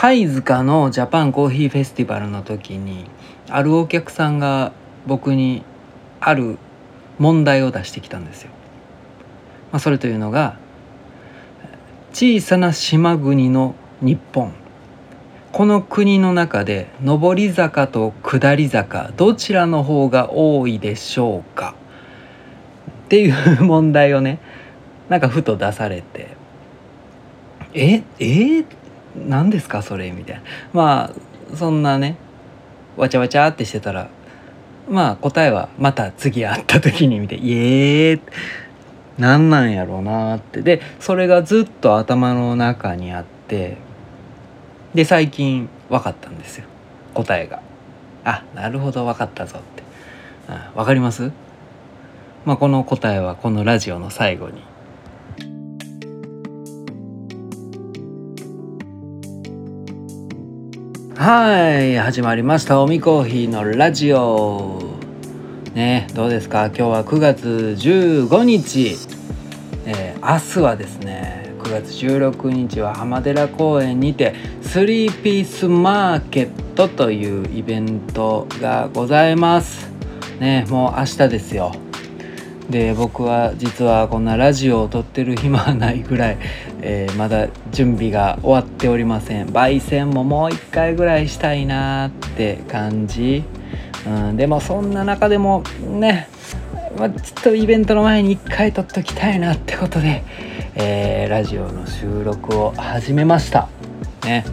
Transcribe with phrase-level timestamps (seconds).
[0.00, 3.10] 貝塚のジャパンコーヒーフェスティバルの時に
[3.50, 4.70] あるお客さんが
[5.08, 5.64] 僕に
[6.20, 6.56] ある
[7.18, 8.50] 問題を出してきたんですよ。
[9.72, 10.56] まあ、それというのが
[12.12, 14.52] 小さな島国の日本。
[15.50, 21.74] この国の中で上り坂と下り坂どちらの方が多いでしょうか？
[23.06, 24.38] っていう問題をね
[25.08, 26.36] なんかふと出されて
[27.74, 28.04] 「え？
[28.20, 28.64] え？
[29.26, 32.16] 何ですかそれ?」みたいなまあそんなね
[32.96, 34.08] わちゃわちゃってしてたら
[34.88, 38.20] まあ答えはまた次会った時に見て「イエー
[39.18, 43.76] 何なんやろうな」ってでそれがずっと頭の中にあって
[44.94, 46.64] で最近分かったんですよ
[47.14, 47.60] 答えが。
[48.24, 49.82] あなるほど分かったぞって。
[50.48, 51.30] あ分かります？
[52.44, 54.62] まあこの答えはこのラジオの最後に
[61.18, 64.80] はい始まりましたおみコーヒーのラジオ。
[65.74, 66.66] ねどうですか？
[66.66, 68.96] 今日は9月15日、
[69.84, 79.90] えー、明日はですね9月16日は浜寺公園にて3ピースマーケットというイベントがございます。
[80.38, 81.72] ねもう明日ですよ。
[82.70, 86.38] で僕は実はこんなラジオを撮ってる暇はないぐらい、
[86.82, 89.46] えー、まだ準備が終わっておりません。
[89.48, 93.44] 焙煎ももう一回ぐらいしたいなって感じ、
[94.06, 96.28] うん、でもそんな中でもね、
[96.98, 100.24] まあ、ちょっとイベントの前に一回撮っときたいなってことで、
[100.74, 103.68] えー、ラジオの収録を始めました。
[104.24, 104.44] ね。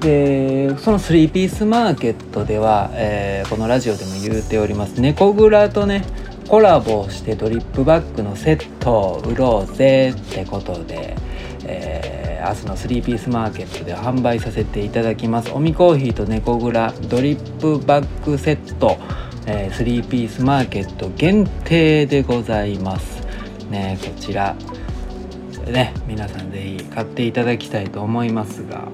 [0.00, 5.00] でその3ピースマーケットでは、えー、このラジオでも言うております。
[5.00, 6.04] 猫蔵とね
[6.48, 11.16] コラボしてドリップバッグのセットを売ろうぜってことで、
[11.64, 15.50] えー、明日の3ピースマーケットで販売させていただきます。
[15.52, 18.96] おみコーヒーと猫蔵ドリップバッグセット、
[19.46, 23.26] えー、3ピースマーケット限定でございます。
[23.68, 24.54] ねこちら
[25.66, 28.86] ね皆さん是非買っていただきたいと思いますが。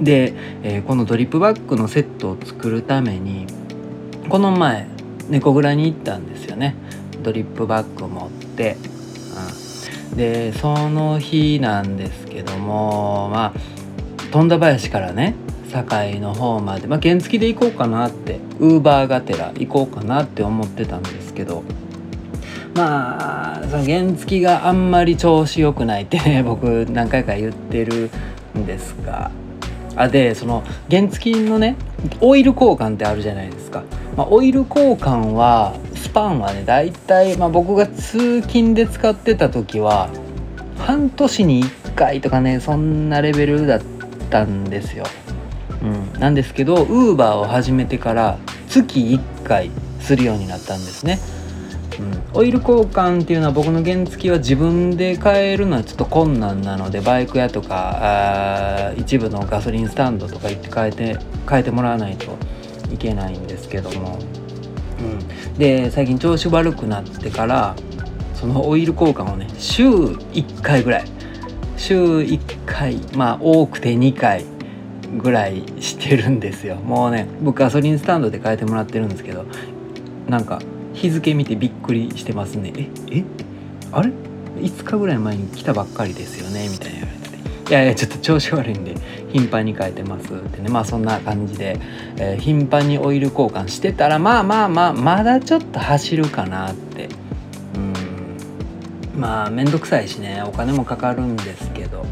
[0.00, 3.46] で、えー、このドリップバッグのセットを作るために
[4.28, 4.99] この前
[5.30, 6.74] 猫蔵に行ったんですよね。
[7.22, 8.76] ドリップバッグ持って、
[10.10, 13.60] うん、でその日なんですけどもまあ
[14.32, 15.34] 富田林からね
[15.70, 21.62] 堺の方まで、まあ、原付で行こうかなってウーバーがてら行こうかなって思ってたんですけど
[22.74, 28.10] まあその原付があんまり調子良くないってね 僕何回か言ってる
[28.58, 29.30] んですが。
[29.96, 31.76] あでその原付のね
[32.20, 33.82] オイル交換ってあるじゃないですか。
[34.16, 40.10] まあ、オイル交換はスパンはね大体、まあ、僕が通勤で使ってた時は
[40.78, 43.80] 半年に1回とかねそんなレベルだっ
[44.30, 45.04] たんですよ。
[45.82, 48.38] うん、なんですけどウーバーを始めてから
[48.68, 51.18] 月1回するようになったんですね。
[51.98, 62.38] うん、オイル交換っていうのは僕の原付は自分で買えるのはちょっと困難なのでバイク屋とかあ一部のガソリンスタンドとか行って変えて変えてもらわないと
[62.92, 64.18] いけないんですけども、
[65.00, 65.02] う
[65.54, 67.74] ん、で最近調子悪くなってから
[68.34, 71.04] そのオイル交換をね週1回ぐらい。
[71.76, 74.44] 週1回まあ多くて2回
[75.16, 76.76] ぐらいしてるんですよ。
[76.76, 79.46] もうね僕ガソリンスタンドで変えてもらってるんですけど
[80.28, 80.60] なんか
[80.92, 82.72] 日付見てびっくりしてますね。
[82.76, 83.24] ええ？
[83.92, 84.10] あれ
[84.58, 87.06] ？5日ぐらい前に来たばっかりですよねみたいな
[87.70, 88.96] いやいやちょっと調子悪いんで
[89.32, 90.34] 頻繁に変えてます。
[90.34, 91.78] ってねまあそんな感じで、
[92.16, 97.08] えー、頻繁にオイル交換してたらまあまあまあまだちょっと走るかなって。
[97.76, 97.78] う
[99.16, 99.20] ん。
[99.20, 102.04] まあ面倒くさいしねお金もかかるんですけど、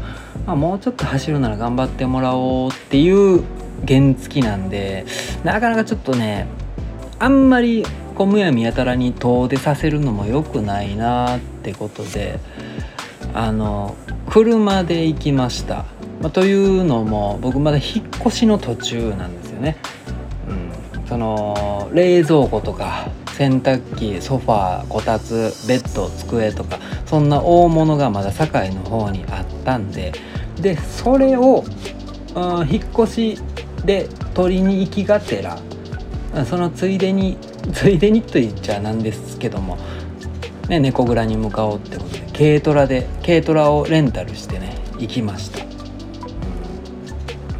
[0.47, 3.43] まあ、もうちょっと走るなら頑張ってもらおうっていう
[3.85, 5.05] 原付なんで
[5.43, 6.47] なかなかちょっとね
[7.19, 7.83] あんまり
[8.15, 12.39] こうむやみやたらに遠出させるのも良くないなってことで
[13.33, 13.95] あの
[14.29, 15.85] 車で行きました。
[16.21, 19.77] まあ、というのも僕まだ引っ越しの途中なんですよね。
[20.93, 30.13] うん、その冷蔵庫とか洗濯機ソファーこたつベッド机とかそんな大物がまだ堺の方にあったんで。
[30.61, 31.63] でそれを、
[32.35, 33.37] うん、引っ越し
[33.85, 35.57] で取りに行きがてら
[36.45, 37.37] そのついでに
[37.73, 39.77] ついでにと言っちゃなんですけども、
[40.67, 42.28] ね、猫蔵に向かおうってことで。
[42.39, 45.59] 軽トラで軽トラをレンタルしてね行きました。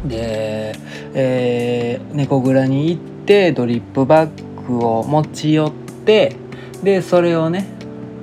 [0.08, 0.74] で、
[1.12, 5.72] えー、猫蔵に行ってドリップバッグを持ち寄っ
[6.06, 6.34] て
[6.82, 7.66] でそれをね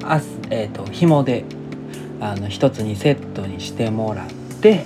[0.04, 0.20] あ、
[0.50, 1.46] えーと、紐で
[2.20, 4.84] あの一つにセットにしてもらって、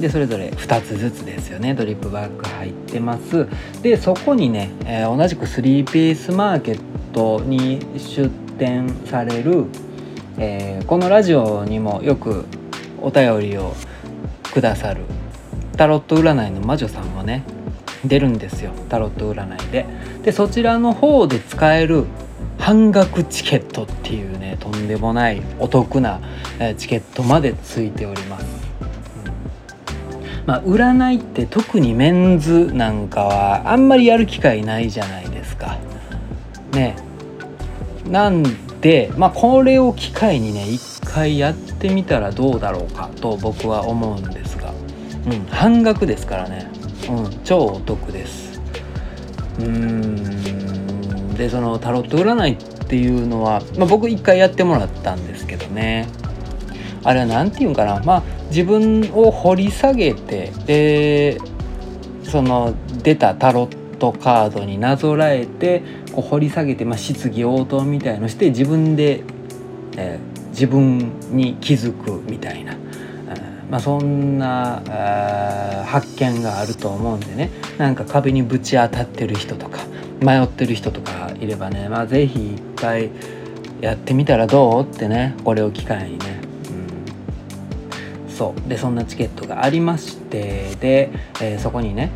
[0.00, 3.46] でそれぞれ2つずつですよねドリップバッグ入ってます。
[3.82, 6.80] でそこにね、えー、同じく3ピースマーケッ
[7.12, 8.28] トに出
[8.58, 9.66] 店される、
[10.38, 12.44] えー、このラジオにもよく
[13.00, 13.74] お便りを
[14.52, 15.02] くださる
[15.76, 17.44] タロット占いの魔女さんもね
[18.04, 19.86] 出るんですよタロット占いで。
[20.22, 22.04] でそちらの方で使える
[22.58, 26.20] 半額チケットっていうねとんでもないお得な
[26.76, 28.46] チケットまでついております、
[29.24, 35.78] うん、まあ占いって特にメンズなんかはあんまりやる機会ないじゃないですか。
[36.72, 36.96] ね。
[38.10, 38.44] なん
[38.86, 44.72] でまあこれを機会にね一回やってみたらどうだろうかと僕は思うんですが、
[45.26, 46.70] うん、半額ですからね、
[47.10, 48.60] うん、超お得です。
[49.58, 56.06] うーんでそのタロット占いっていうのは、まあ、僕一回やってもらったんですけどね。
[57.02, 61.38] あれは何て言うんかなまあ自分を掘り下げてで
[62.22, 62.72] その
[63.02, 65.82] 出たタロットカードになぞらえて
[66.22, 69.22] 掘り下げて、まあ、質疑応答みたいのして自分で、
[69.96, 72.76] えー、自分に気づくみたいな、
[73.70, 74.82] まあ、そんな
[75.86, 77.50] 発見があると思うんでね。
[77.78, 79.80] なんか壁にぶち当たってる人とか
[80.20, 83.10] 迷ってる人とかいればね、まあ、是非一回
[83.80, 86.40] やってみたらどうってねこれを機会にね、
[88.28, 88.68] そう。
[88.68, 91.10] でそんなチケットがありましてで、
[91.42, 92.10] えー、そこにね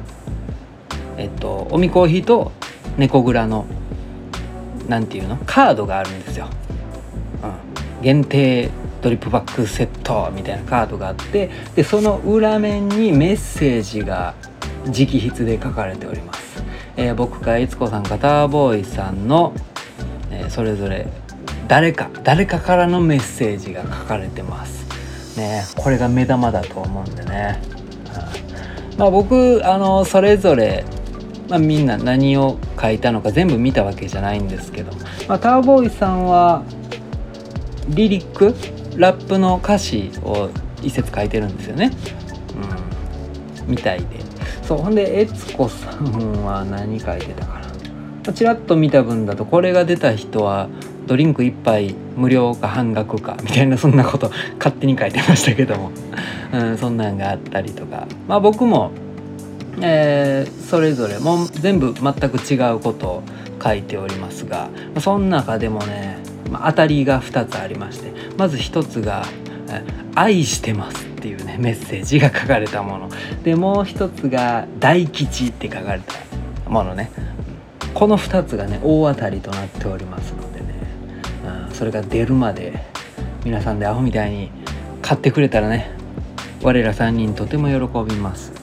[1.19, 2.53] えっとおみコーヒーと
[2.97, 3.67] 猫蔵の
[4.91, 5.39] 何て言うの？
[5.47, 6.51] カードがあるんですよ、
[7.43, 7.47] う
[8.01, 8.71] ん、限定
[9.01, 14.35] ドリップバッグセットみたいなカードがあってでその裏面にメッセージが
[14.87, 16.63] 直筆で書かれております、
[16.97, 19.55] えー、僕か悦子さんかターボーイさんの、
[20.31, 21.07] えー、それぞれ
[21.69, 25.39] 誰か誰かからのメッセージが書かれてます。
[25.39, 27.63] ねこれが目玉だと思うんでね、
[28.93, 30.85] うん、まあ僕あのそれぞれ
[31.51, 34.93] まあ、みんな何を書いたのか全部見たわけじゃないんですけど、
[35.29, 36.63] まあ、ターボーイさんは
[37.89, 38.55] リリック
[38.97, 40.49] ラップの歌詞を
[40.81, 41.91] 一節書いてるんですよね。
[43.65, 44.07] うん、みたいで。
[44.63, 47.61] そうほんで悦子さんは何書いてたか
[48.25, 48.33] な。
[48.33, 50.69] ちらっと見た分だとこれが出た人は
[51.07, 55.91] ドリンク1杯無料か半額かみたいなそんなこと勝手に書いてましたけども、
[56.53, 58.07] うん、そんなんがあったりとか。
[58.29, 58.93] まあ僕も、
[59.81, 63.23] えー、それぞれも全部全く違うことを
[63.63, 64.71] 書いておりますが
[65.01, 66.19] その中でもね、
[66.53, 69.25] 当たりが2つありましてまず1つが
[70.15, 73.09] 「愛してます」っていうねメッセージが書かれたもの。
[73.45, 76.15] でもう1つが「大吉」って書かれた
[76.71, 77.11] ものね。
[77.93, 80.67] この2つがね大当たりとなっておりますのでね、
[81.69, 82.85] うん、それが出るまで
[83.45, 84.51] 皆さんでアホみたいに
[85.03, 85.91] 買ってくれたらね
[86.63, 88.60] 我ら3人とても喜びます。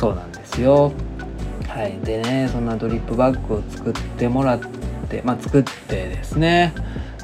[0.00, 0.92] そうなんですよ。
[1.68, 1.98] はい。
[2.02, 4.60] でねそんなドリップバッグを作ってもらっ
[5.10, 6.72] て、まあ、作ってですね。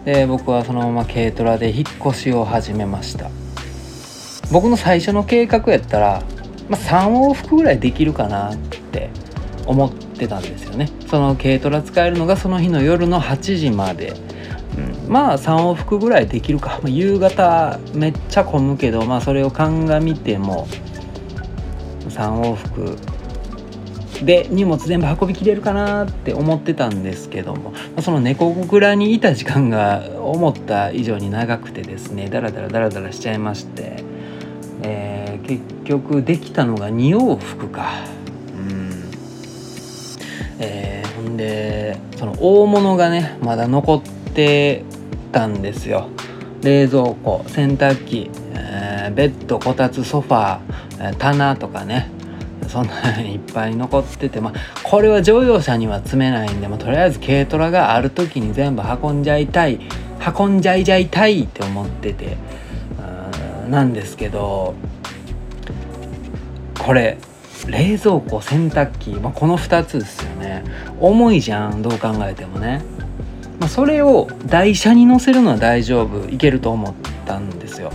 [0.05, 3.31] で僕はそのまま軽トラで引っ越しを始めました。
[4.53, 6.23] 僕の最初の計画やったら、
[6.69, 9.09] まあ、3往復ぐらいできるかなって
[9.65, 10.91] 思ってたんですよね。
[11.09, 14.13] その軽トラ使えるのがその日の夜の8時まで、
[14.77, 20.69] うん、まあ3往復ぐらいできるか、まあ、夕方めっちゃ混むけどまあそれを鑑みても
[22.17, 22.97] 3往復
[24.25, 27.75] で荷物全部運びきれるかなって思ってたんですけども。
[28.01, 34.05] その猫蔵にいた時間が思った以上に長くてですねダラダラダラダラしちゃいまして、
[34.83, 37.93] えー、結局できたのが2往復か。
[38.59, 38.91] うん。
[40.59, 44.83] えー、ほんでその大物がねまだ残って
[45.33, 46.09] たんですよ。
[46.63, 48.31] 冷蔵庫洗濯機、
[49.11, 52.11] ベッドこたつソファー棚とかね。
[52.69, 54.41] そんなに いっぱい残ってて。
[54.41, 59.81] まあこれは乗用車には積めないんで、まあ、とりあえず軽トラがある時に全部運んじゃいたい
[60.39, 62.37] 運んじゃいじゃいたいって思ってて。
[63.69, 64.75] なんですけど
[66.79, 67.19] これ
[67.67, 70.63] 冷蔵庫洗濯機、まあ、この2つですよね。
[71.01, 72.83] 重いじゃんどう考えてもね、
[73.59, 76.95] まあ、それを台車に乗せるのは大丈夫いけると思っ
[77.25, 77.91] たんですよ、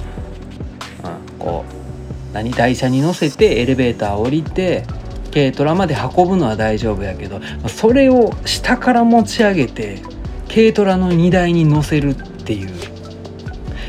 [1.42, 4.86] こう何台車に乗せてエレベーター降りて
[5.34, 10.02] 軽トラまで運ぶのは大丈夫やけどそれを下から持ち上げて
[10.48, 12.70] 軽トラの荷台に乗せるっていう。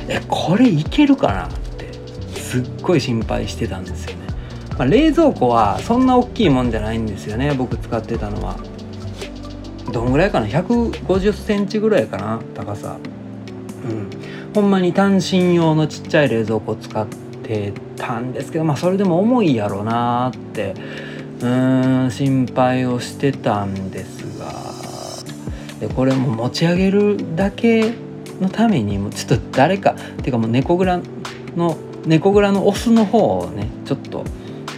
[0.09, 1.93] えこれいけるかなって
[2.39, 4.27] すっごい心配してたんですよね、
[4.79, 8.57] まあ、冷蔵庫はそんな大きいもんじゃないんですよね僕使ってたのは。
[9.93, 12.97] どんぐらいかな？150センチぐらいかな高さ。
[13.85, 14.11] うん。
[14.55, 17.17] ほんまに単身用のちっちゃい冷蔵庫使って
[17.53, 20.75] てたんですけどまあそれでも重いやろなって
[21.41, 24.53] うーん心配をしてたんですが
[25.81, 27.93] でこれも持ち上げるだけ
[28.41, 31.01] のためにもちょっと誰かっていうかもう猫蔵
[31.57, 34.25] の猫蔵のオスの方をねちょっと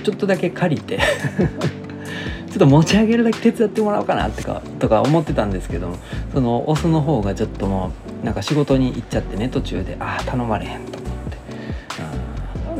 [0.03, 0.99] ちょっとだけ借りて
[2.51, 5.97] ちょっと持ち上げるだけ手伝ってもらおうかなってかとか思ってたんですけど
[6.33, 10.94] そのオスの方がちょっともうなんか仕事に行っちゃってね途中でああ頼まれへんって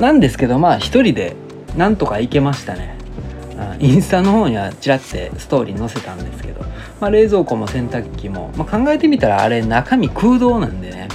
[0.05, 1.35] なんですけどまあ一人で
[1.77, 2.95] なんとか行けましたね。
[3.81, 6.61] インスタの方にはちらってストーリー載せたんですけど、
[7.01, 11.09] まあ、冷蔵庫も洗濯機も、まあ、考えてみたらあれ中身空洞なんでね、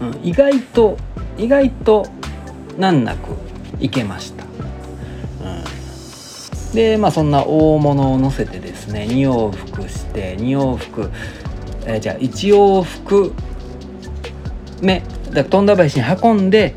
[0.00, 0.96] うん、意外と
[1.38, 2.06] 意外と
[2.78, 3.30] 難なく
[3.80, 4.46] いけました、う
[6.72, 11.10] ん、でまあそんな大物を乗せてですね2往復して2往復、
[11.86, 13.34] え、じゃあ1往復
[14.82, 15.02] 目。
[15.32, 16.74] だ富田林に運んで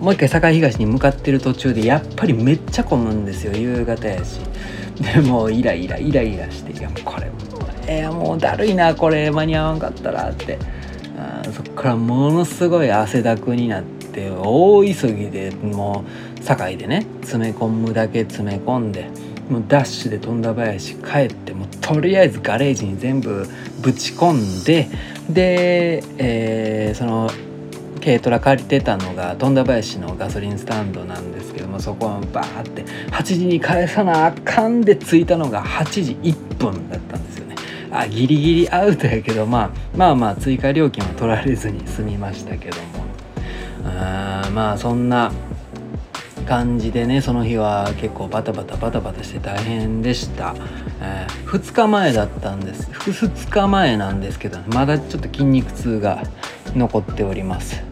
[0.00, 4.40] もう一回堺東に向かってる途中でやっぱりめっちゃ混むんですよ夕方やし。
[5.00, 7.30] でもうイライライライラしていやもうこれ
[7.86, 10.58] えー、もうだるいなこれ間に合わんかったらって。
[11.18, 16.04] あそっからものすごい汗だくになって大急ぎでも
[16.38, 19.10] う堺でね詰め込むだけ詰め込んで
[19.50, 23.46] もうダッシュで富田林帰ってもうとりあえずガレージに全部
[23.80, 24.88] ぶち込んで
[25.28, 27.30] で、えー、その
[28.08, 37.54] 軽トラ借りてたのが富田林のガソリンスタンドなんですけどもそこはバーって8時に返さなあかんで着いたのが8時1分だったんですよね。
[37.90, 43.08] あギリギリアウトやけど、まあ、まあまあ追加料金は取られずに済みましたけども。
[43.84, 45.30] あまあそんな
[46.46, 50.54] 感じでねその日は結構バタバタバタバタして大変でした、
[51.02, 52.90] えー、2日前だったんです。
[52.90, 56.22] 2日前なんですけどまだちょっと筋肉痛が
[56.74, 57.87] 残っております。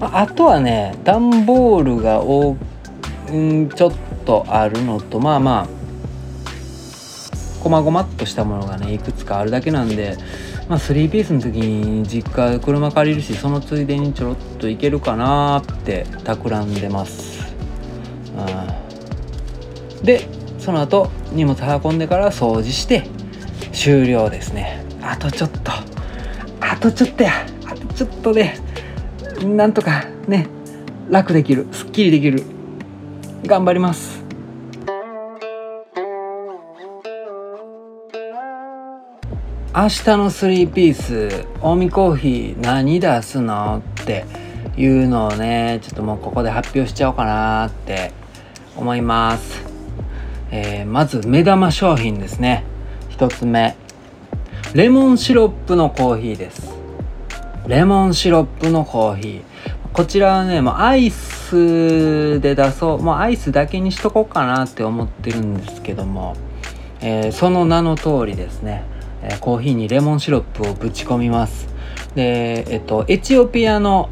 [0.00, 2.56] あとはね段ボールがお、
[3.30, 3.92] うん、ちょっ
[4.24, 5.68] とあるのとまあまあ
[7.62, 10.16] こまごまっとしたものがねいくつかあるだけなんで
[10.68, 17.54] まあ3ピースの時に実家車借りるしそのついでにちょろっといけるかなって企んでます、
[18.36, 23.08] うん、でその後荷物運んでから掃除して
[23.74, 24.82] 終了ですね。
[25.02, 25.72] あとちょっと。
[26.60, 27.32] あとちょっとや。
[27.66, 28.54] あとちょっとで。
[29.44, 30.48] なんとかね
[31.10, 32.42] 楽できるすっきりできる
[33.44, 34.22] 頑張ります。
[39.76, 41.28] 明日の3ピース
[41.60, 44.24] 近江コーヒー何出すのって
[44.76, 48.12] いうのをねちょっともうここで発表しちゃおうかなって
[48.76, 49.64] 思います、
[50.52, 52.62] えー、まず目玉商品ですね。
[53.10, 53.76] 1つ目。
[54.74, 56.73] レモンシロップのコーヒーです。
[57.66, 59.42] レモンシロップのコーヒー。
[59.94, 63.02] こちらはねもうアイスで出そう。
[63.02, 66.36] もうアイスだけにしとこうかなって思ってるんですけども、
[67.00, 68.84] えー、その名の通りですね。
[69.22, 71.68] えコーヒーにレモンシロップをぶち込みます。
[72.14, 74.10] でえっとエチオピアの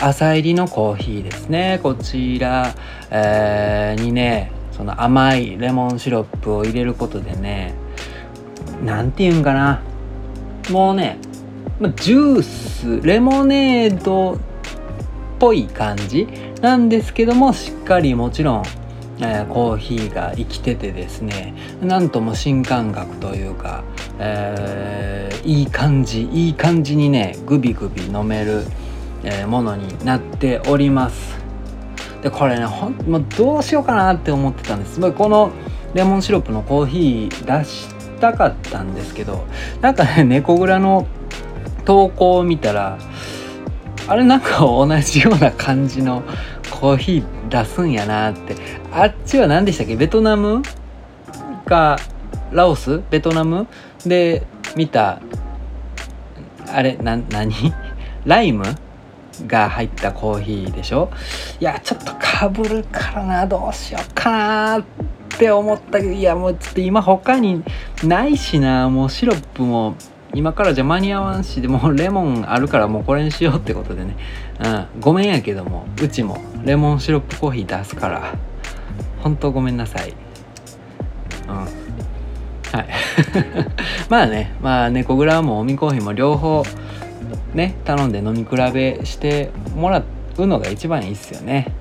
[0.00, 1.78] 朝入りのコーヒーですね。
[1.84, 2.74] こちら、
[3.10, 7.74] えー、にねその甘いレモンシロップを入れることでね
[8.84, 9.82] 何て言うんかな。
[10.70, 11.18] もうね
[11.80, 14.38] まジュースレモネードっ
[15.38, 16.26] ぽい感じ
[16.60, 18.64] なんですけどもしっかりもちろん
[19.20, 23.82] えー、コーヒーが生きててですねなんとも新感覚というか、
[24.18, 28.62] えー、いい感じいい感じにねグビグビ飲める、
[29.24, 31.36] えー、ものになっております。
[32.22, 35.00] でこれねほんもうどうしようかなって思ってたんです。
[35.12, 35.50] この
[35.94, 37.88] レモンシロップのコーヒー出し
[38.20, 39.46] たかったんですけど
[39.80, 41.06] なんかね猫蔵の
[41.88, 42.98] 投稿を見たら
[44.06, 46.22] あれなんか同じような感じの
[46.70, 48.56] コーヒー出すんやなって。
[48.92, 49.96] あっちは何でしたっけ？
[49.96, 50.62] ベトナム？
[51.64, 51.98] か
[52.52, 53.00] ラオス？
[53.08, 53.66] ベトナム？
[54.04, 55.22] で見た
[56.66, 57.54] あれな何？
[58.26, 58.64] ライム？
[59.46, 61.10] が入ったコーヒーでしょ？
[61.58, 63.46] いやちょっとかぶるからな。
[63.46, 64.84] どうしようかなっ
[65.38, 67.64] て思ったけどいやもうちょっと今他に
[68.04, 68.90] ないしな。
[68.90, 69.94] もうシロップも
[70.34, 74.16] 今からじゃ間に合わんしでもレモンあるからもうこれにしようってことでね、
[74.62, 74.68] う
[74.98, 78.34] ん、ごめんやけどもうちもレモンシロップコーヒー出すから
[79.22, 80.14] 本当ごめんなさい。
[81.48, 81.56] うん。
[81.56, 81.68] はい。
[84.08, 86.62] まあねまあ猫グラもおみコーヒーも両方
[87.54, 90.02] ね頼んで飲み比べしてもら
[90.36, 91.72] うのが一番いいっすよね。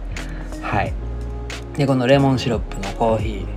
[0.62, 0.94] はい。
[1.78, 3.57] でこのレモンシロップのコーヒー。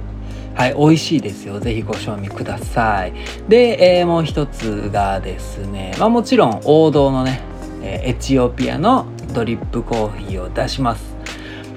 [0.61, 1.59] はい、美味しいですよ。
[1.59, 3.15] ぜひご賞味ください。
[3.49, 7.41] で、えー、もう一つがですね、まあもちろん王道のね、
[7.83, 11.17] えエチオピアのドリップコーヒーを出します。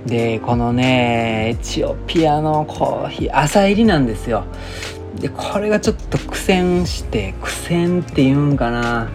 [0.06, 4.44] でこのねエチオピアのコーヒー朝入りなんですよ
[5.16, 9.10] でこれがちょっと苦戦して苦戦っていうんかな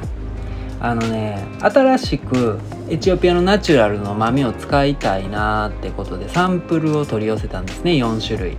[0.80, 2.58] あのね新しく
[2.88, 8.56] エチオピアのナチュラルの豆を使いたいなってことでサンプルを取り寄せたんですね4種類、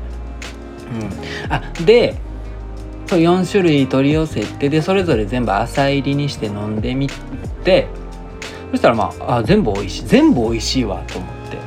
[1.50, 2.16] あで
[3.08, 7.10] そう4種類取り寄せてでそれぞれ全部朝入りにして飲んでみ
[7.64, 7.88] て
[8.72, 10.06] そしたらまああ全部美味しい。
[10.06, 11.58] 全部美味しいわと思って。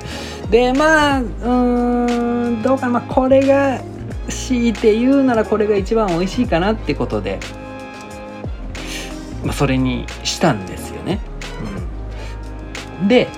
[0.51, 3.81] でまあうんどうかな、まあ、これが
[4.29, 7.41] 強いて言うならこれが一番美味しいかなってことで、
[9.45, 11.19] まあ、それにしたんですよね。
[13.01, 13.29] うん、で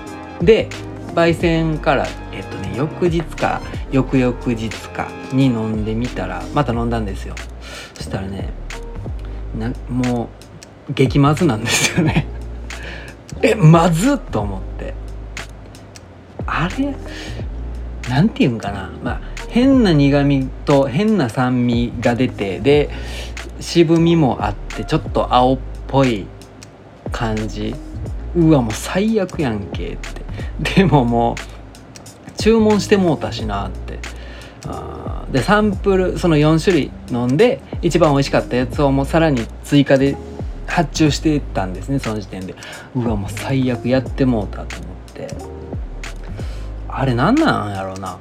[0.41, 0.69] で
[1.15, 3.61] 焙煎からえっとね翌日か
[3.95, 7.33] 翌々日かに飲んでみたらまた飲んだんですよ。
[7.93, 8.49] そしたらね
[9.57, 10.27] なも
[10.89, 12.27] う激まずなんですよね。
[13.41, 14.93] えまずっと思って。
[16.45, 16.93] あれ？
[18.09, 18.91] なんていうんかな。
[19.01, 22.89] まあ変な苦みと変な酸味が出てで
[23.61, 26.25] 渋みもあってちょっと青っぽい
[27.13, 27.73] 感じ。
[28.35, 30.75] うわもう最悪やんけって。
[30.75, 33.84] でももう注文してもうたしなって。
[35.31, 40.15] でサンプルその4種類飲んで一番美味しかったやつをもうさらに追加で
[40.67, 42.55] 発注してたんですねその時点で。
[42.95, 45.27] うわもう最悪やってもうたと思って。
[46.87, 48.17] あれ何なんやろうな。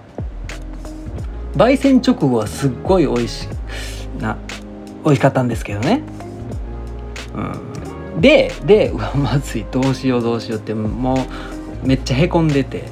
[1.56, 3.48] 焙煎直後はすっごい美味し
[4.18, 4.36] な
[5.04, 6.02] 美味しかったんですけどね。
[7.34, 8.20] うん。
[8.20, 9.66] ででうわまずい。
[9.70, 12.84] どうしようどうしようってもうめっちゃへこんでて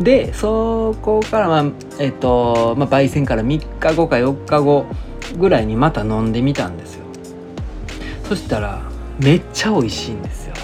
[0.00, 1.64] でそこからまあ
[1.98, 4.86] えっと、まあ、焙煎から3日後か4日後
[5.38, 7.04] ぐらいにまた飲んでみたんですよ。
[8.24, 8.82] そしたら
[9.18, 10.54] めっちゃ美味しいんですよ。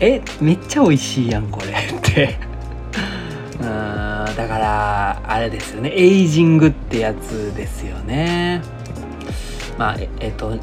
[0.00, 1.72] えめっちゃ美味しいやんこれ。
[1.72, 2.38] って。
[3.60, 3.66] うん
[4.36, 5.90] だからあれですよね。
[5.90, 8.62] エイジングってやつですよね。
[9.76, 10.56] まあええっと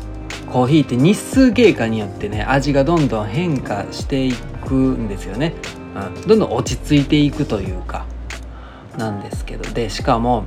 [0.50, 4.34] コーヒーって日数経過によってね味がどんどん変化してい
[4.66, 5.54] くんですよね。
[6.28, 8.06] どんどん落ち着いていくというか
[8.98, 9.70] なんですけど。
[9.72, 10.46] でしかも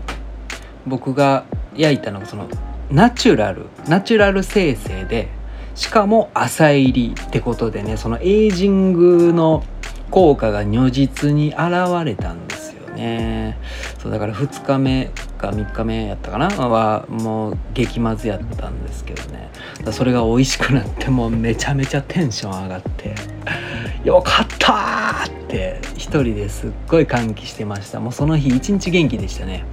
[0.86, 2.48] 僕が焼いたのがその
[2.90, 5.28] ナチュラルナチュラル生成で
[5.74, 9.64] しかも朝入りってことでねそのエイジングの
[10.10, 11.60] 効果が如実に現
[12.04, 13.58] れたんですよね。
[13.98, 19.50] そうだから2日目か3日目やったかなはもう激まずやったんですけどね。
[19.92, 23.37] それが美味しくなってもうめちゃめちゃテンション上がって。
[24.08, 28.00] よかったって一人ですっごい歓喜してました。
[28.00, 29.64] もうその日一日元気でしたね。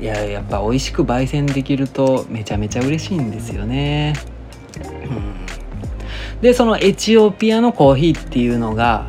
[0.00, 4.12] いややっぱ美味しく焙煎できるとめちゃめちゃ嬉しいんですよね、
[6.34, 9.06] うん、でそのエチオピアのコーヒーっていうのが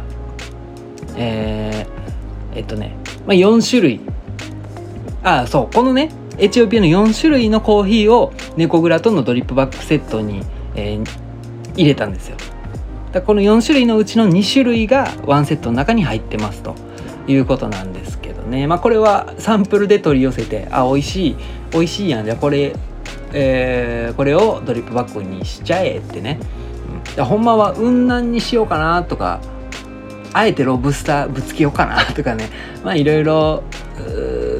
[1.17, 4.01] えー、えっとね、まあ、4種類。
[5.23, 10.43] あそうこのねエチオピアの4種類のコーヒーを猫グラとのドリップバックセットに、
[10.75, 11.07] えー、
[11.73, 12.37] 入れたんですよ。
[13.19, 16.75] だこの4種類のうちの2種類がワンセットの中に入ってますと
[17.27, 18.67] いうことなんですけどね。
[18.67, 21.35] まあこれはサンプルで取り寄せてあ美味しい
[21.71, 22.25] 美味しいやん。
[22.25, 22.73] じゃあこれ、
[23.33, 26.39] えー、これをドリップバッグにしちゃえってね、
[27.17, 29.41] うん、ほんまは雲南にしようかなとか
[30.33, 32.49] あえてロブスターぶつけようかなとかね。
[32.83, 33.63] まあいろいろ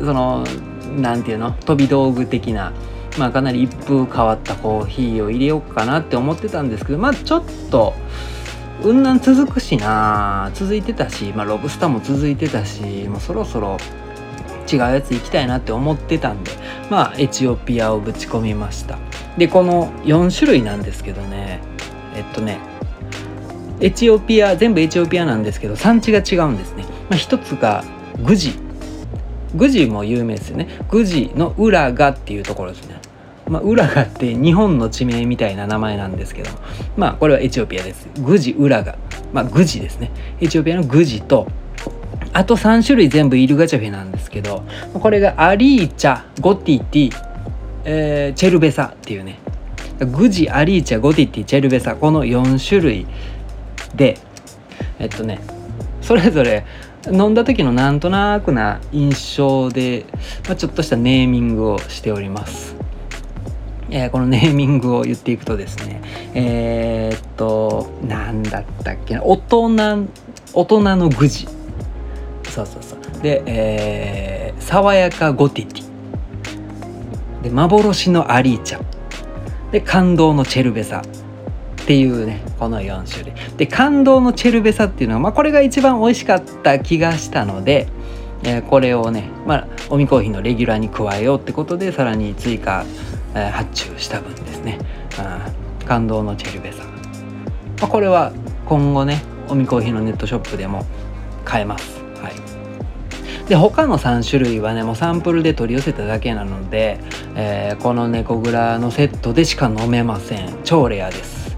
[0.03, 0.45] その
[0.97, 1.51] 何て言うの？
[1.51, 2.73] 飛び道具的な
[3.17, 7.93] まあかなり一風変わったコーヒーを入れようかなって思ってたんですけどまあちょっと
[8.81, 10.51] 雲南続くしな。
[10.53, 13.77] 続いてたし、まあ、ロブスターも続いてたしもうそろそろ
[14.71, 16.51] 違うやつ行きたいなって思ってたんで
[16.89, 18.99] まあエチオピアをぶち込みました。
[19.37, 21.61] でこの4種類なんですけどね。
[22.15, 22.59] えっとね
[23.79, 27.83] エチオピア全部エチオピアなんですけど産地が違うんですね、まあ、一つが
[28.23, 28.57] グジ。
[29.55, 30.67] グジも有名ですよね。
[30.89, 32.99] グジの裏がっていうところですね。
[33.47, 36.51] まあ、ウラガって日本の地名みたいな名前なんですけど
[36.97, 38.07] まあこれはエチオピアです。
[38.21, 38.97] グジウラガ
[39.33, 40.11] まあグジですね。
[40.39, 41.47] エチオピアのグジと
[42.33, 47.11] あと3種類全部イルガチャフェなんですけどこれがアリーチャゴティティ、
[47.85, 49.39] えー、チェルベサっていうね。
[49.99, 53.07] グジアリーチャゴティティチェルベサこの4種類
[53.95, 54.19] で
[54.99, 55.39] えっとね
[56.01, 56.65] それぞれ
[57.11, 60.05] 飲んだ時のなんとなくな印象で、
[60.45, 62.76] まあ、ちょっとしたネーミングをしております。
[63.89, 66.01] えー、このネーミングを言っていくとですね
[66.33, 70.07] えー、っと何だったっけな大人
[70.53, 71.47] 大人のグジ
[72.57, 73.21] そうそうそう。
[73.21, 78.83] で、えー、爽やかゴティティで幻のアリーチャ。
[79.71, 81.01] で感動のチェルベサ。
[81.01, 83.33] っていうねこの4種類。
[83.57, 87.87] で感動のチェルベサっていうのは、まあ、これが一番美味しかった気がしたので、
[88.43, 92.85] えー、これをね、まあ、おみコーヒーのレギュラーに加えようってことでさらに追加、
[93.51, 94.79] 発注した分ですね、
[95.79, 96.91] うん、感動のチェルベサ、ま
[97.83, 98.31] あ、これは
[98.65, 100.85] 今後ねおみコーヒーのネットショップでも
[101.45, 102.01] 買えます。
[102.21, 103.47] はい。
[103.47, 106.99] で他の3種類はねもうサンプルで取り寄せただけなので、
[107.35, 110.59] えー、この猫蔵のセットでしか飲めません。
[110.65, 111.57] 超レアです、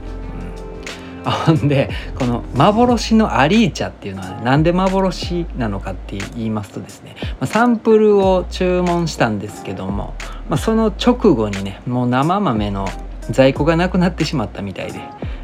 [1.25, 7.15] うん、ほんでこの幻のアリーチャっていうのは、ね、なんで幻なのかって言いますとですね、
[7.45, 10.13] サンプルを注文したんですけども、
[10.49, 12.87] まあ、その直後にねもう生豆の
[13.29, 14.99] 在庫がなくなってしまったみたいで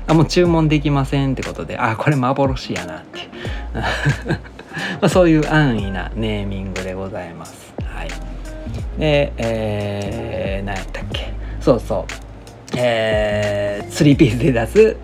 [0.07, 3.19] あもう注文できませんってことであこれ幻やなって。
[5.01, 7.73] まあ、そういう安易なネーミングでございます。
[7.85, 8.09] はい、
[8.99, 11.31] で、えー、何やったっけ？
[11.61, 12.13] そうそう、
[12.77, 14.97] えー、3ピースで出す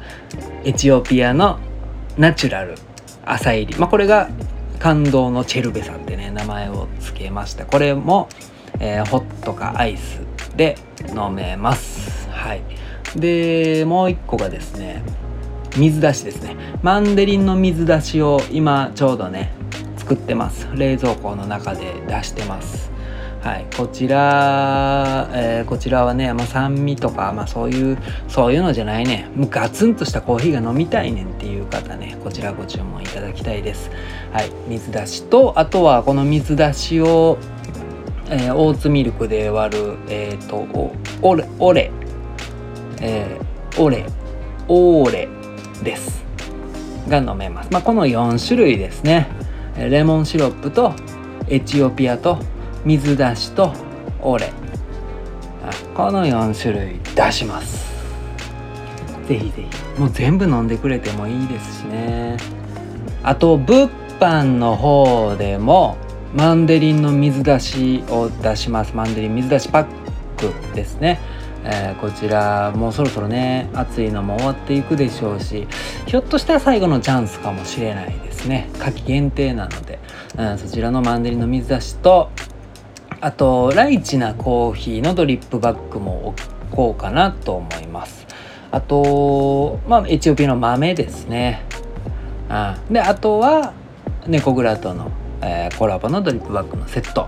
[0.65, 1.57] エチオピアの
[2.17, 2.75] ナチュラル
[3.25, 4.29] 朝入り、まあ、これが
[4.77, 7.65] 感動のチェルベさんってね名前を付けました。
[7.65, 8.27] これも、
[8.81, 10.19] えー、ホットかアイス
[10.57, 10.75] で
[11.15, 12.27] 飲めます。
[12.29, 12.61] はい。
[13.15, 15.03] でもう一個がですね
[15.77, 16.55] 水出しですね。
[16.81, 19.53] マンデリンの水出しを今ちょうどね
[19.97, 20.67] 作ってます。
[20.75, 22.91] 冷蔵庫の中で出してます。
[23.41, 23.65] はい。
[23.75, 29.29] こちら、えー、こちらはね、まあ、酸味とか、まあ、そういうそういうのじゃないね。
[29.35, 33.91] もうガツンとしたコーヒーが飲みたいねんっていう方ねこちらご注文いただきたいです。
[34.31, 34.51] はい。
[34.67, 37.37] 水出しとあとはこの水出しを
[38.31, 40.65] えー、オーツミルクで割る、えっ、ー、と
[41.21, 41.91] オレオレ、
[43.01, 44.05] えー、オレ。
[44.67, 45.27] オーレ
[45.83, 46.23] です。
[47.09, 49.27] が飲めます、まあ、この4種類ですね。
[49.75, 50.93] レモンシロップと
[51.49, 52.37] エチオピアと
[52.85, 53.73] 水出しと
[54.21, 54.51] オレ。
[55.93, 57.91] この4種類出します。
[59.27, 59.99] ぜひぜひ。
[59.99, 62.37] もう全部飲んでくれてもいいですしね。
[63.23, 63.89] あと物
[64.19, 65.97] 販の方でも
[66.33, 68.95] マンデリンの水出しを出します。
[68.95, 69.85] マンデリン水出しパッ
[70.37, 71.19] クですね。
[71.63, 75.67] えー、こちらもうそろそろね暑いのも終わっていくでしょうし
[76.07, 78.69] ひょっとしたら最後のチャンスかもしれないですね。
[78.79, 79.99] 夏季限定なので、
[80.37, 82.31] うん、そちらのマンデリンの水出しと
[83.19, 88.25] あとライチなコーヒーのドリップバッグも置こうかなと思います。
[88.71, 91.65] あとまあエチオピアの豆ですね、
[92.49, 93.73] うん、であとは
[94.25, 97.27] 猫グラとの、えー、コラボのドリップバッグのセット。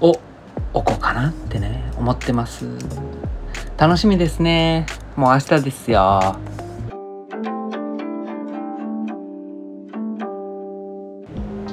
[0.00, 0.20] を
[0.72, 2.66] 置こうかなってね思ってます。
[3.76, 4.86] 楽しみですね。
[5.16, 6.36] もう明日ですよ。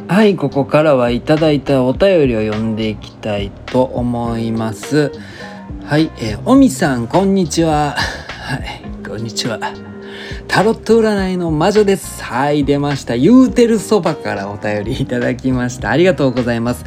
[0.08, 5.12] はいここからはいただいたお便りを読んでいきたいと思います。
[5.84, 7.96] はい、えー、おみさんこんにちは。
[8.30, 9.60] はいこんにちは。
[10.48, 12.24] タロット占いの魔女です。
[12.24, 13.18] はい出ました。
[13.18, 15.90] 言うてるそばからお便りいただきました。
[15.90, 16.86] ありがとうございます。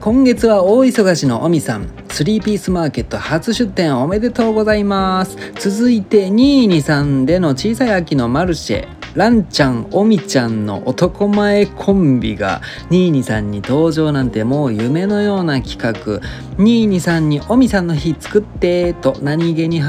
[0.00, 5.36] 今月は大忙しのおみさん3ピースマーケット初出店おめでとうございます。
[5.58, 16.20] 続いて223での小さい秋のマルシェランちゃん、おみちゃんの男前コンビが223に登場なんてもう夢のような企画。
[16.56, 19.80] 223におみさんの日作ってと何気に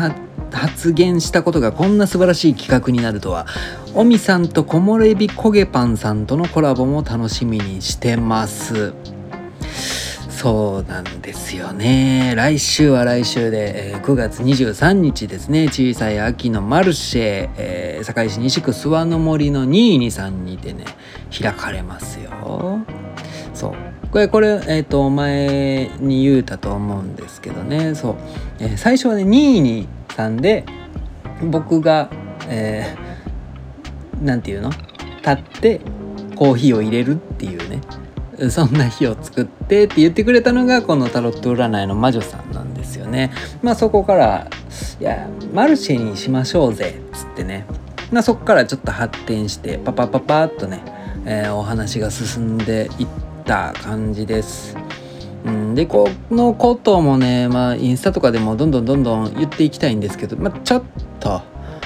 [0.58, 3.48] 発言したことがこんな素晴らしい企画になるとは
[3.94, 8.94] おみさんと木漏れ日焦げパンさんとのコラボも楽しみにしてます
[10.44, 12.34] そうなんですよね。
[12.36, 15.70] 来週は来週で、えー、9月23日ですね。
[15.70, 20.84] 小さい秋のマルシェ、えー、堺市西区諏訪の森の223にてね、
[21.32, 22.30] 開かれますよ。
[23.54, 23.74] そう。
[24.12, 27.96] これ、これ、えっ、ー、と、前に言うたと思うんですけどね。
[27.96, 28.16] そう。
[28.60, 29.24] えー、最初はね、
[30.16, 30.66] 223で、
[31.44, 32.10] 僕が、
[32.48, 34.70] えー、ていうの？
[34.70, 35.82] 立って
[36.36, 37.82] コーヒーを入れるっていうね。
[38.50, 43.32] そんな日を作ってって言ってくれたのがこのタロット占いの魔女さんなんですよね。
[43.62, 44.48] まあそこから
[45.00, 47.66] 「いやマルシェにしましょうぜ」っつってね、
[48.12, 50.82] まあ、そこからちょっと発展してパパパパッとね、
[51.26, 53.08] えー、お話が進んでいっ
[53.46, 54.76] た感じです。
[55.46, 60.84] うん、でこのこともね、まあ、インスタとかでもどんどんどんどん言っていきたいんですけど、まあ、ちょっ
[61.20, 61.42] と、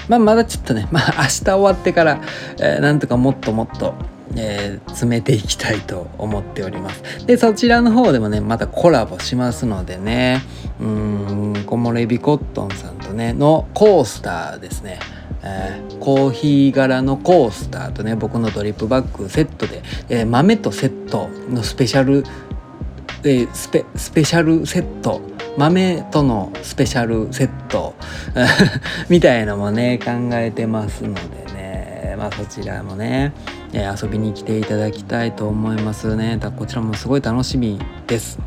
[0.08, 2.22] まあ、まだちょっとね、まあ、明日終わってから、
[2.60, 3.96] えー、なんとかもっともっと
[4.36, 7.26] えー、詰めていきたいと思っております。
[7.26, 10.42] で、そちらの方でもね、またコラボしますのでね、
[10.80, 15.00] うん、木漏れ日コットンさんとね、のコースターですね。
[15.44, 22.24] え、コーヒー柄のコースターとね、僕のドリップバッグセットで、えー、豆とセットのスペシャル、
[23.54, 25.22] スペスペシャルセット。
[25.58, 27.94] 豆とのスペシャルセット。
[29.10, 31.20] みたいのもね考えてますので
[31.54, 32.16] ね。
[32.18, 33.34] まあそちらもね、
[33.74, 36.40] 遊びに来ていただきたいと思いますね。
[36.58, 38.40] こちらもすごい楽しみです。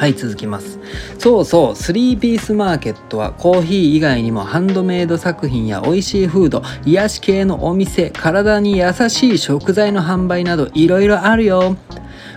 [0.00, 0.78] はい続きます。
[1.18, 11.76] そうそう3ピースマーケットはコーヒー以外にもハンドメイド作品や美味しいフード癒し系のお店体に優しい食材の販売などいろいろあるよ。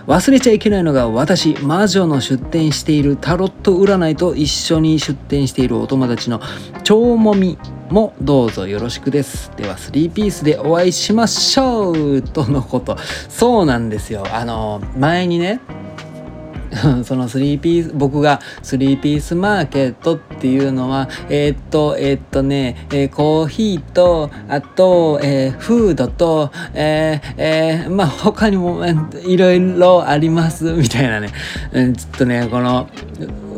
[0.06, 6.42] 忘れちゃいけないのが私魔女の出店しているタロット占いと一緒に出店しているお友達の
[6.82, 7.56] 超もみ
[7.88, 9.50] もどうぞよろしくです。
[9.56, 12.98] では3ピースでお会いしましょうとのこと。
[13.30, 14.26] そうなんですよ。
[14.30, 15.60] あの前にね
[17.04, 28.84] その3ピース僕が3ピースマーケットっていうのはえー、っとえー、っとね、えー、コーヒーとあと、えフードとええまあ他にも
[29.24, 31.30] いろいろあります みたいなね。
[31.72, 32.88] ちょっとねこの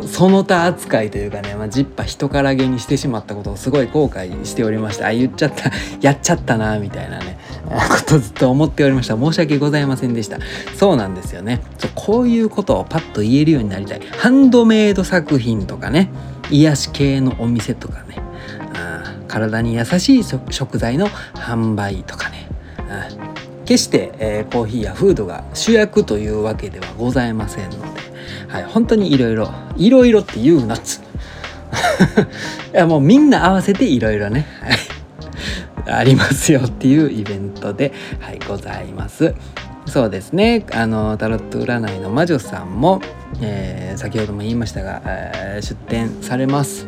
[0.06, 7.36] その他扱いというかね、まあ、ジッパ人からげにしてしまったことをすごい後悔しておりましたあ言っちゃったやっちゃったなみたいなね。
[7.66, 9.16] ことずっと思っておりました。
[9.16, 10.38] 申し訳ございませんでした。
[10.76, 11.62] そうなんですよね。
[11.78, 14.00] そうこういうことをパッと言えるようになりたい。
[14.00, 16.10] ハンドメイド作品とかね。
[16.50, 18.16] 癒し系のお店とかね。
[19.28, 22.48] 体に優しい食材の販売とかね。
[23.64, 28.06] 決して、えー、コーヒーやフードが主役というわけではございませんので。
[28.48, 31.00] はい、本当にいろいろいろいろって言うなっつ。
[32.72, 34.46] いやもうみんな合わせていろいろね、
[35.86, 39.34] ありますよっていうイベントで、はい、ございます。
[39.86, 40.66] そうですね。
[40.72, 43.00] あのタロット占いの魔女さんも、
[43.40, 46.86] えー、先ほども言いましたが、えー、出店されます。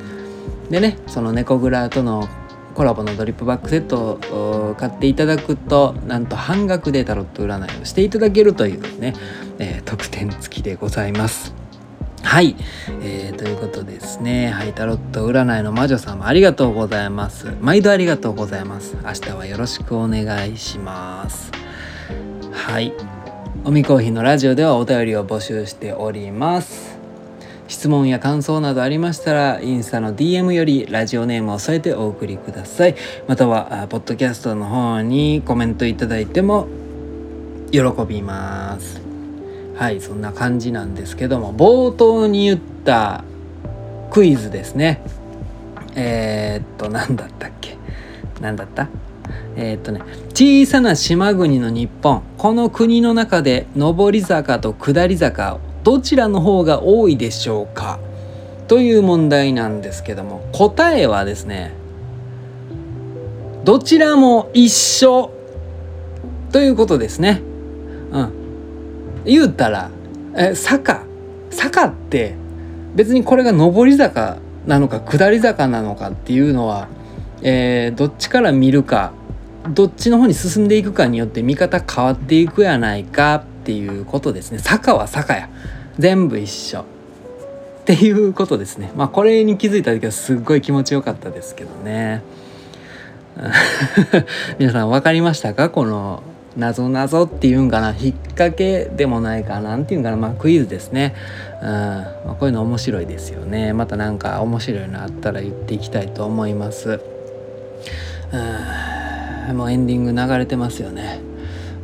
[0.70, 2.28] でねその猫蔵との
[2.74, 9.14] コラボのドリップバックセットを買っていただくとなんと半額でタロット占いをしていただけるというね、
[9.58, 11.57] えー、特典付きでございます。
[12.22, 12.56] はい、
[13.02, 14.48] えー、ということですね。
[14.50, 17.46] はいタロット占いの魔女様ありがとうございます。
[17.60, 18.96] 毎度ありがとうございます。
[19.02, 21.50] 明日はよろしくお願いします。
[22.52, 22.92] はい。
[23.64, 26.98] おみコーヒーのラジオではお便りを募集しております。
[27.68, 32.96] 質問や感想などありましたらインスタの DM よりラジオネームを添えてお送りください。
[33.26, 36.66] またはポッドキャストの方にコメントいただいても
[37.70, 39.07] 喜びます。
[39.78, 43.22] はいそんな感じなんですけども冒頭に言った
[44.10, 45.00] クイズですね。
[45.94, 47.76] えー、っと何だったっけ？
[48.40, 48.88] 何だった？
[49.54, 52.24] えー、っとね小さな島国の日本。
[52.38, 58.00] この国の中で上り坂と下り坂どちらの方が多いでしょうか？
[58.66, 61.72] という問題なんですけども答えはですね
[63.62, 65.30] どちらも一緒。
[66.50, 67.42] ということですね。
[69.28, 69.90] 言うたら
[70.36, 71.02] え坂。
[71.50, 72.34] 坂って
[72.94, 76.88] 別にこれが上り坂なのか下り坂なのかっていうのは、
[77.42, 79.12] えー、どっちから見るか
[79.70, 84.58] どっちの方に進んでいくかによって見方変わっていくやないかっていうことですね。
[84.58, 85.48] 坂は坂や。
[85.98, 86.80] 全部一緒。
[86.80, 86.84] っ
[87.84, 88.92] ていうことですね。
[88.96, 92.22] まあこれに気づいた時はすっごい気持ちよかったですけどね。
[94.58, 95.70] 皆さん分かりましたか？
[95.70, 96.22] この
[96.58, 97.94] 謎謎っていうんかな。
[97.96, 99.76] 引っ掛けでもないかな。
[99.76, 100.16] んていうんかな。
[100.16, 101.14] まあクイズですね。
[101.62, 103.72] うん、ま、こういうの面白いですよね。
[103.72, 107.00] また何か面白いのあったら言っていきたいと思います。
[108.32, 109.56] うん。
[109.56, 111.20] もうエンディング流れてますよね。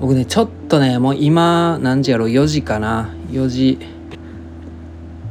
[0.00, 3.14] 僕ねちょっとねもう今何時やろ4時かな。
[3.30, 3.70] 4時。
[3.70, 3.78] い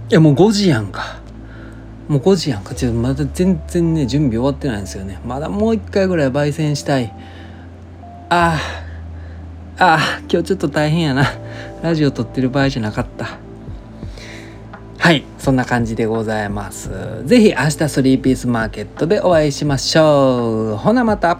[0.09, 1.19] やもう5時やんか。
[2.07, 2.73] もう5時やんか。
[2.75, 5.19] ちょっとまだ全然ね準備終わってないんですよね。
[5.25, 7.13] まだもう一回ぐらい焙煎したい。
[8.29, 8.82] ああ
[9.79, 11.25] あ今日ちょっと大変やな。
[11.81, 13.37] ラジオ撮ってる場合じゃなかった。
[14.99, 16.89] はいそんな感じでございます。
[17.25, 20.77] 是非明日スリーピースマーケットでお会いしましょう。
[20.77, 21.39] ほなまた。